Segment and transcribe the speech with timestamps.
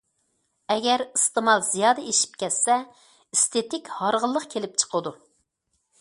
[0.75, 5.17] ئەگەر ئىستېمال زىيادە ئېشىپ كەتسە، ئېستېتىك ھارغىنلىق كېلىپ چىقىدۇ.